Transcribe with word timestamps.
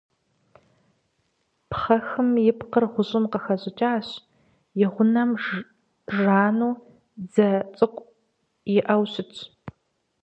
Пхъэхым 1.69 2.29
и 2.49 2.51
пкъыр 2.59 2.85
гъущӏым 2.93 3.25
къыхэщӏыкӏащ, 3.31 4.07
и 4.81 4.85
гъунэм 4.93 5.31
жану 6.17 6.73
дзэ 7.29 7.49
цӏыкӏу 7.77 8.07
иӏэу 8.77 9.03
щытщ. 9.11 9.37